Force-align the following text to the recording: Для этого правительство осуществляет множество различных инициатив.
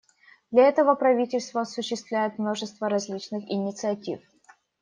Для 0.49 0.67
этого 0.67 0.95
правительство 0.95 1.61
осуществляет 1.61 2.39
множество 2.39 2.89
различных 2.89 3.43
инициатив. 3.43 4.19